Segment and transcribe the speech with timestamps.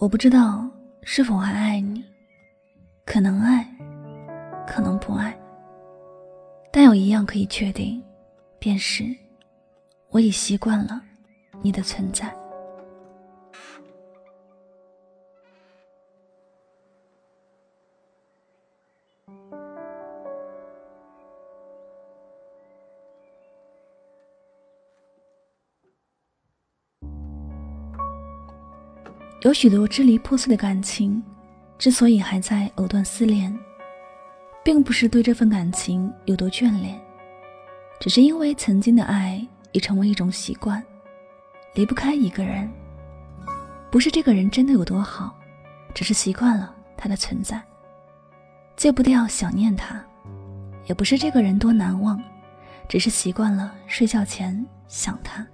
[0.00, 0.66] 我不知道
[1.02, 2.02] 是否还爱你，
[3.04, 3.62] 可能爱，
[4.66, 5.38] 可能不爱。
[6.72, 8.02] 但有一样可以确定，
[8.58, 9.04] 便是
[10.08, 11.02] 我已习惯了
[11.60, 12.34] 你的存在。
[29.40, 31.22] 有许多支离破碎的感情，
[31.78, 33.58] 之所以还在藕断丝连，
[34.62, 37.00] 并不是对这份感情有多眷恋，
[37.98, 40.84] 只是因为曾经的爱已成为一种习惯，
[41.74, 42.70] 离不开一个人。
[43.90, 45.34] 不是这个人真的有多好，
[45.94, 47.58] 只是习惯了他的存在，
[48.76, 49.96] 戒不掉想念他；
[50.86, 52.22] 也不是这个人多难忘，
[52.86, 55.46] 只是习惯了睡觉前想他。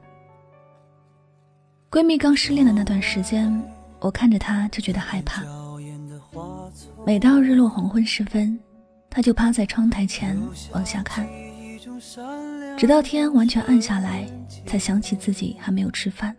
[1.88, 3.75] 闺蜜刚失恋的那段时间。
[4.00, 5.42] 我看着他就觉得害怕。
[7.06, 8.58] 每到日落黄昏时分，
[9.08, 10.38] 他就趴在窗台前
[10.72, 11.26] 往下看，
[12.76, 14.26] 直到天完全暗下来，
[14.66, 16.36] 才想起自己还没有吃饭。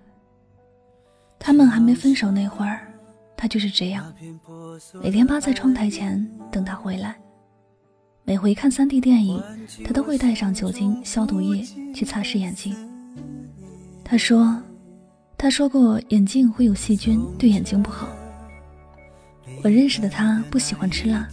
[1.40, 2.88] 他们还没分手那会儿，
[3.36, 4.14] 他就是这样，
[5.02, 7.16] 每天趴在窗台前等他回来。
[8.24, 9.42] 每回看 3D 电影，
[9.84, 11.64] 他都会带上酒精消毒液
[11.94, 12.76] 去擦拭眼睛。
[14.04, 14.62] 他说。
[15.40, 18.10] 他说过眼镜会有细菌，对眼睛不好。
[19.64, 21.28] 我认识的他不喜欢吃辣，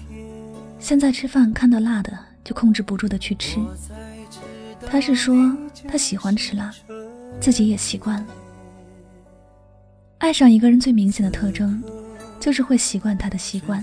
[0.78, 2.12] 现在吃饭看到辣的
[2.44, 3.58] 就控制不住的去吃。
[4.86, 5.34] 他是说
[5.88, 6.70] 他喜欢吃辣，
[7.41, 8.27] 自己也习惯了。
[10.18, 11.83] 爱上一个人最明显的特征，
[12.39, 13.83] 就是会习惯他的习惯，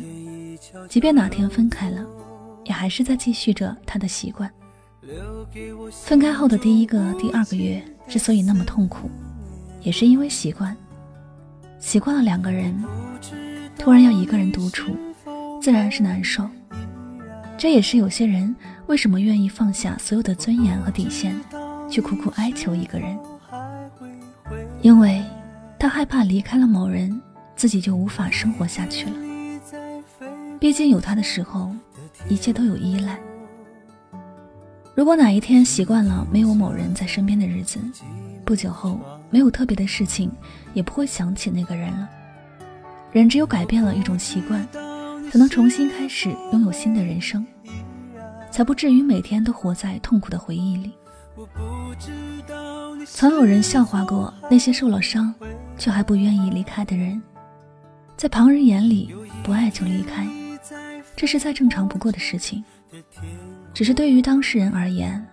[0.87, 2.05] 即便哪天分开了，
[2.63, 4.51] 也还是在继续着他的习惯。
[5.91, 9.09] 分开后的第一个、第二个月之所以那么痛苦。
[9.81, 10.75] 也是因为习惯，
[11.79, 12.73] 习惯了两个人，
[13.77, 14.95] 突然要一个人独处，
[15.61, 16.47] 自然是难受。
[17.57, 18.55] 这也是有些人
[18.87, 21.35] 为什么愿意放下所有的尊严和底线，
[21.89, 23.17] 去苦苦哀求一个人，
[24.81, 25.23] 因为
[25.77, 27.21] 他害怕离开了某人，
[27.55, 29.13] 自己就无法生活下去了。
[30.59, 31.71] 毕竟有他的时候，
[32.29, 33.19] 一切都有依赖。
[34.95, 37.79] 如果哪一天习惯了没有某人在身边的日子，
[38.45, 38.99] 不久后。
[39.33, 40.29] 没有特别的事情，
[40.73, 42.09] 也不会想起那个人了。
[43.13, 44.67] 人只有改变了一种习惯，
[45.31, 47.47] 才能重新开始拥有新的人生，
[48.51, 50.91] 才不至于每天都活在痛苦的回忆里。
[53.05, 55.33] 曾有人笑话过那些受了伤
[55.77, 57.21] 却还不愿意离开的人，
[58.17, 59.15] 在旁人眼里，
[59.45, 60.27] 不爱就离开，
[61.15, 62.61] 这是再正常不过的事情。
[63.81, 65.27] 只是对于当事人而言，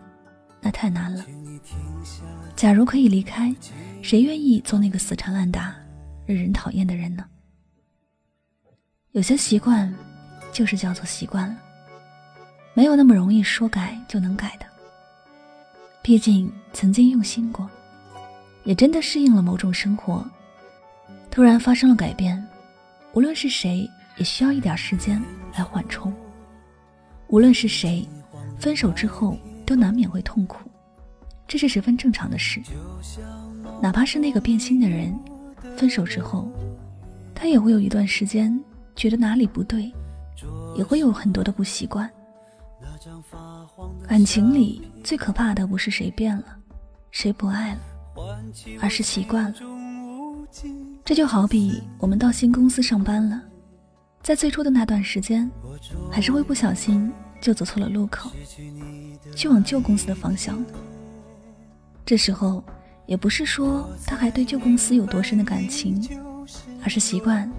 [0.62, 1.22] 那太难了。
[2.56, 3.54] 假如可以离开。
[4.00, 5.76] 谁愿意做那个死缠烂打、
[6.24, 7.26] 惹人讨厌的人呢？
[9.12, 9.94] 有些习惯，
[10.50, 11.58] 就是叫做习惯了，
[12.72, 14.64] 没有那么容易说改就能改的。
[16.00, 17.68] 毕竟曾经用心过，
[18.64, 20.26] 也真的适应了某种生活，
[21.30, 22.42] 突然发生了改变，
[23.12, 25.22] 无论是谁，也需要一点时间
[25.54, 26.10] 来缓冲。
[27.26, 28.08] 无论是谁，
[28.58, 30.68] 分手之后都难免会痛苦，
[31.46, 32.60] 这是十分正常的事。
[33.80, 35.18] 哪怕是那个变心的人，
[35.76, 36.50] 分手之后，
[37.34, 38.58] 他也会有一段时间
[38.96, 39.92] 觉得哪里不对，
[40.76, 42.10] 也会有很多的不习惯。
[44.08, 46.44] 感情里最可怕的不是谁变了，
[47.10, 47.80] 谁不爱了，
[48.80, 49.54] 而是习惯了。
[51.04, 53.40] 这就好比我们到新公司上班了，
[54.22, 55.48] 在最初的那段时间，
[56.10, 58.30] 还是会不小心就走错了路口，
[59.34, 60.64] 去往旧公司的方向。
[62.04, 62.62] 这时候。
[63.08, 66.06] 也不是说他还对旧公司有多深的感情，
[66.82, 67.50] 而是习惯，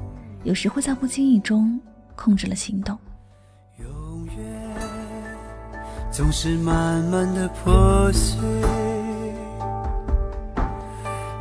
[0.43, 1.81] 有时会在不经意中
[2.15, 2.95] 控制了行动。
[3.79, 3.87] 永
[4.37, 4.45] 远
[6.11, 8.39] 总是慢慢的破碎，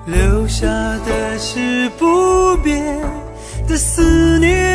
[0.07, 0.67] 留下
[1.05, 2.99] 的是不变
[3.69, 4.68] 的思念。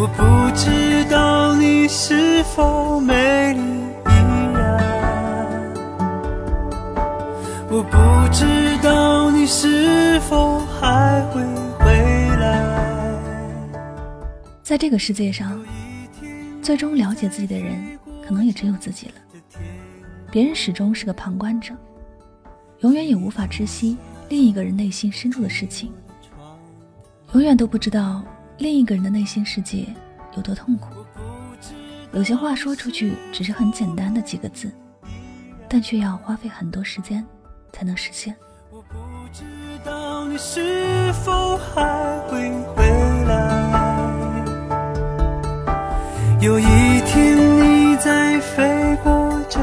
[0.00, 3.60] 我不知道你是否美丽。
[7.68, 11.42] 我不知道你是否还会
[11.78, 11.92] 回
[12.38, 13.14] 来。
[14.62, 15.62] 在这个世界上，
[16.62, 19.60] 最终了解自己的人，可能也只有自己了。
[20.32, 21.74] 别人始终是个旁观者，
[22.78, 23.98] 永远也无法知悉
[24.30, 25.92] 另一个人内心深处的事情，
[27.34, 28.22] 永远都不知道
[28.60, 29.84] 另一个人的内心世界
[30.36, 31.04] 有多痛苦。
[32.12, 34.70] 有些话说出去只是很简单的几个字，
[35.68, 37.26] 但却要花费很多时间。
[37.72, 38.34] 才能实现。
[39.32, 39.44] 知
[39.84, 42.84] 道你是否还会回
[43.26, 43.30] 来？
[46.40, 46.64] 有一
[47.06, 49.60] 天你在飞过这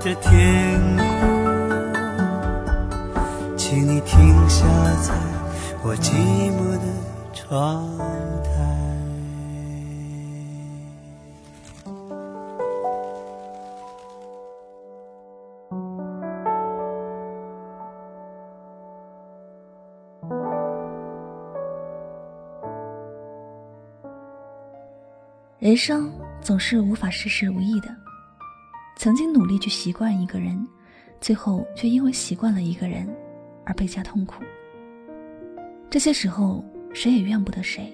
[0.00, 1.06] 这天空，
[3.56, 4.64] 请你停下
[5.02, 5.12] 在
[5.82, 6.12] 我寂
[6.52, 6.86] 寞的
[7.46, 8.42] 窗台。
[25.58, 27.94] 人生总是无法事事如意的。
[28.96, 30.66] 曾经努力去习惯一个人，
[31.20, 33.06] 最后却因为习惯了一个人
[33.66, 34.42] 而倍加痛苦。
[35.90, 36.64] 这些时候，
[36.94, 37.92] 谁也怨不得谁，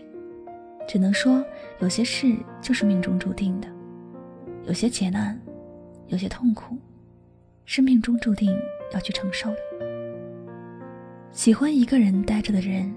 [0.87, 1.45] 只能说
[1.81, 3.67] 有些事就是命中注定的，
[4.67, 5.37] 有些劫难，
[6.07, 6.77] 有些痛苦，
[7.65, 8.57] 是命中注定
[8.93, 9.57] 要去承受的。
[11.33, 12.93] 喜欢一个人待着的人，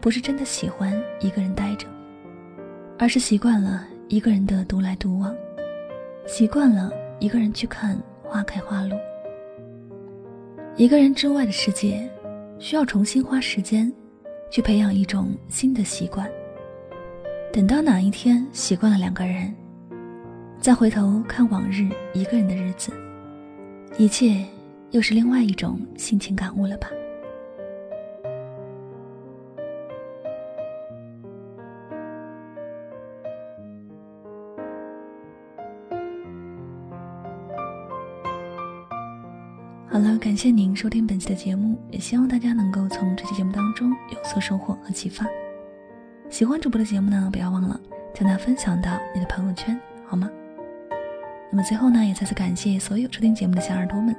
[0.00, 1.86] 不是真的喜欢一个人待着，
[2.98, 3.86] 而是习惯了。
[4.08, 5.34] 一个人的独来独往，
[6.26, 9.00] 习惯了一个人去看花开花落。
[10.76, 12.06] 一个人之外的世界，
[12.58, 13.90] 需要重新花时间，
[14.50, 16.30] 去培养一种新的习惯。
[17.52, 19.54] 等到哪一天习惯了两个人，
[20.60, 22.92] 再回头看往日一个人的日子，
[23.96, 24.44] 一切
[24.90, 26.88] 又是另外一种心情感悟了吧。
[40.24, 45.26] 感谢您收听本期的节目，也希望大家能够从这期节目当中有所收获和启发。
[46.30, 47.78] 喜欢主播的节目呢，不要忘了
[48.14, 50.30] 将它分享到你的朋友圈，好吗？
[51.50, 54.16] 那么最后呢，也再次感谢所有收听节目的小耳朵们，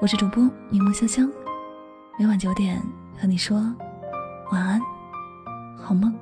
[0.00, 1.30] 我是主播柠檬香香，
[2.18, 2.82] 每晚九点
[3.16, 3.56] 和你说
[4.50, 4.80] 晚安，
[5.76, 6.12] 好梦。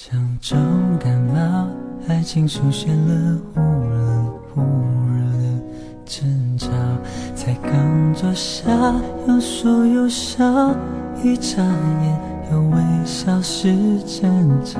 [0.00, 0.56] 像重
[1.00, 1.66] 感冒，
[2.06, 4.62] 爱情出现了忽冷忽
[5.10, 5.44] 热的
[6.06, 6.68] 争吵，
[7.34, 8.70] 才刚坐下，
[9.26, 10.70] 有说有笑，
[11.20, 12.20] 一眨眼
[12.52, 13.74] 又微笑是
[14.04, 14.78] 争吵。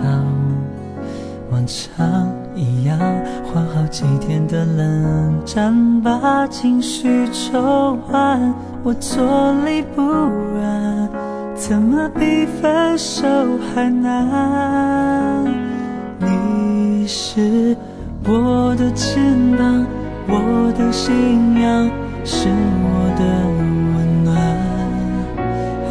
[1.51, 2.97] 往常一样，
[3.53, 8.55] 换好几天的冷战，把情绪抽完，
[8.85, 10.01] 我坐立不
[10.63, 11.11] 安，
[11.59, 13.27] 怎么比分手
[13.75, 15.45] 还难？
[16.21, 17.77] 你是
[18.25, 19.21] 我的肩
[19.57, 19.85] 膀，
[20.29, 21.91] 我的信仰，
[22.25, 23.25] 是我的
[23.97, 24.37] 温暖。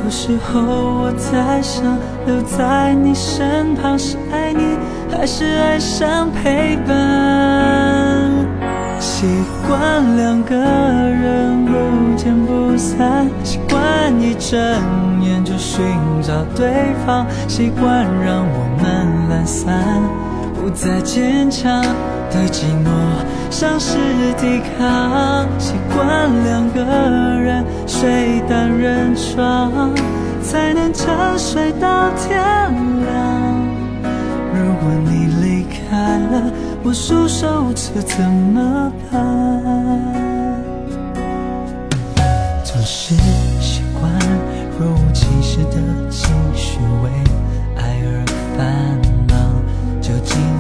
[0.03, 0.61] 有时候
[1.01, 1.83] 我在想，
[2.25, 4.77] 留在你身旁是爱你，
[5.11, 8.31] 还是爱上陪伴？
[8.99, 9.27] 习
[9.67, 11.65] 惯两个人
[12.27, 14.59] 不见不散，习惯一睁
[15.21, 15.85] 眼就寻
[16.21, 16.68] 找对
[17.06, 20.01] 方，习惯让我们懒散。
[20.60, 21.81] 不再坚强，
[22.29, 22.89] 对寂寞
[23.50, 23.98] 丧失
[24.38, 26.84] 抵抗，习惯两个
[27.39, 29.93] 人睡单人床，
[30.41, 31.07] 才能沉
[31.38, 32.38] 睡到天
[33.05, 33.55] 亮。
[34.53, 36.51] 如果你离开了，
[36.84, 40.16] 我束手无策怎么办？
[42.89, 43.13] 是
[43.60, 44.10] 习惯
[44.79, 47.10] 若无其事的情绪为
[47.75, 48.25] 爱而
[48.56, 48.98] 烦。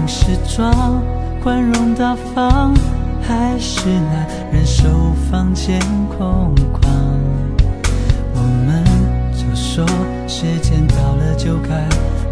[0.09, 1.01] 是装
[1.43, 2.73] 宽容大方，
[3.21, 4.87] 还是难忍受
[5.29, 5.79] 房间
[6.17, 6.87] 空旷？
[8.33, 8.83] 我们
[9.33, 9.85] 就说
[10.27, 11.87] 时间到了就该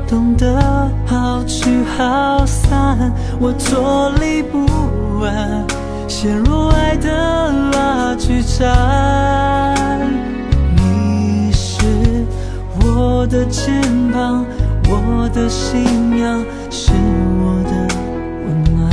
[0.08, 3.14] 懂得好聚好散。
[3.40, 4.66] 我坐立不
[5.24, 5.66] 安，
[6.08, 7.52] 陷入爱的
[8.16, 10.00] 拉锯战。
[10.78, 12.26] 你是
[12.80, 13.82] 我的肩
[14.14, 14.46] 膀，
[14.88, 15.84] 我的信
[16.18, 16.46] 仰。
[16.70, 17.72] 是我的
[18.46, 18.90] 温暖。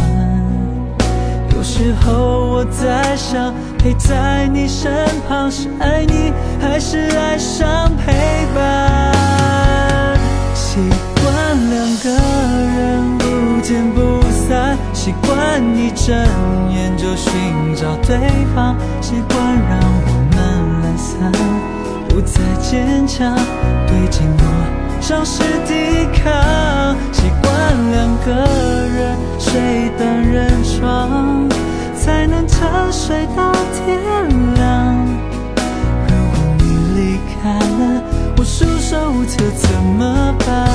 [1.55, 2.11] 有时候
[2.51, 4.93] 我在想，陪在你身
[5.29, 8.13] 旁是爱你，还是爱上陪
[8.55, 10.19] 伴？
[10.53, 10.81] 习
[11.23, 16.17] 惯两个人不见不散，习惯一睁
[16.73, 18.17] 眼就寻找对
[18.55, 19.37] 方，习惯
[19.69, 20.39] 让我们
[20.81, 21.33] 懒散，
[22.09, 23.35] 不再坚强，
[23.89, 24.41] 对寂寞。
[25.01, 27.51] 丧失抵抗，习惯
[27.91, 28.31] 两个
[28.95, 31.49] 人睡单人床，
[31.97, 32.61] 才能沉
[32.93, 33.99] 睡到天
[34.55, 34.97] 亮。
[36.07, 38.05] 如果你离开了，
[38.39, 39.69] 我束手无策怎
[39.99, 40.71] 么办？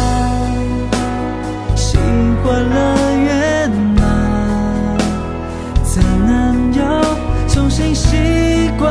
[1.77, 1.97] 习
[2.43, 3.16] 惯了
[7.77, 8.89] 重新习惯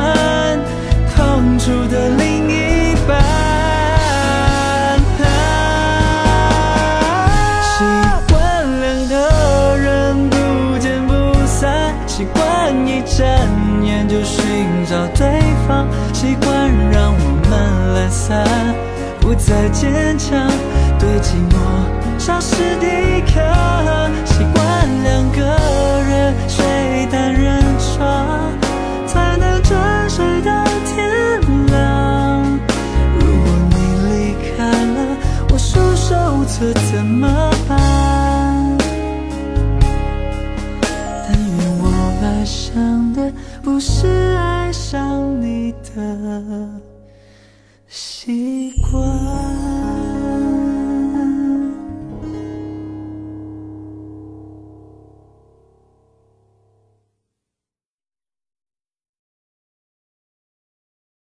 [1.12, 3.20] 痛楚的另一半？
[7.64, 7.82] 习
[8.28, 11.12] 惯两个人不见不
[11.46, 13.26] 散，习惯一睁
[13.84, 14.44] 眼就寻
[14.88, 17.18] 找对方，习惯让我
[17.50, 18.46] 们懒散，
[19.20, 20.48] 不再坚强，
[20.96, 21.56] 对寂寞
[22.24, 23.42] 尝试抵抗。
[24.24, 25.55] 习惯两个
[42.76, 44.06] 想的不是
[44.36, 46.68] 爱上你的
[47.88, 49.75] 习惯。